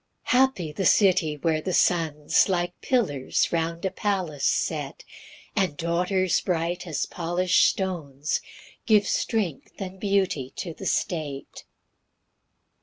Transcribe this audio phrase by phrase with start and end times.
[0.31, 5.03] 1 Happy the city, where their sons Like pillars round a palace set,
[5.55, 8.41] And daughters bright as polish'd stones
[8.87, 11.65] Give strength and beauty to the state.